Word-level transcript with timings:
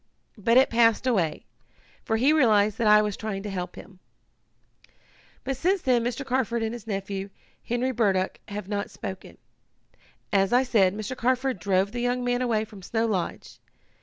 But 0.39 0.57
it 0.57 0.71
passed 0.71 1.05
away, 1.05 1.45
for 2.03 2.17
he 2.17 2.33
realized 2.33 2.79
that 2.79 2.87
I 2.87 3.03
was 3.03 3.15
trying 3.15 3.43
to 3.43 3.51
help 3.51 3.75
him. 3.75 3.99
"But 5.43 5.55
since 5.57 5.83
then 5.83 6.03
Mr. 6.03 6.25
Carford 6.25 6.63
and 6.63 6.73
his 6.73 6.87
nephew, 6.87 7.29
Henry 7.63 7.91
Burdock, 7.91 8.39
have 8.47 8.67
not 8.67 8.89
spoken. 8.89 9.37
As 10.33 10.53
I 10.53 10.63
said, 10.63 10.95
Mr. 10.95 11.15
Carford 11.15 11.59
drove 11.59 11.91
the 11.91 12.01
young 12.01 12.23
man 12.23 12.41
away 12.41 12.65
from 12.65 12.81
Snow 12.81 13.05
Lodge. 13.05 13.59